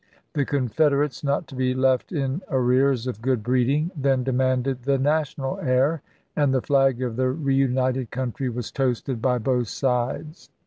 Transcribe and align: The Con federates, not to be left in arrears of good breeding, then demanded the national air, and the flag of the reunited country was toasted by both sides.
The 0.33 0.45
Con 0.45 0.67
federates, 0.67 1.23
not 1.23 1.45
to 1.49 1.55
be 1.55 1.75
left 1.75 2.11
in 2.11 2.41
arrears 2.49 3.05
of 3.05 3.21
good 3.21 3.43
breeding, 3.43 3.91
then 3.95 4.23
demanded 4.23 4.81
the 4.81 4.97
national 4.97 5.59
air, 5.59 6.01
and 6.35 6.51
the 6.51 6.61
flag 6.63 7.03
of 7.03 7.17
the 7.17 7.29
reunited 7.29 8.09
country 8.09 8.49
was 8.49 8.71
toasted 8.71 9.21
by 9.21 9.37
both 9.37 9.67
sides. 9.67 10.49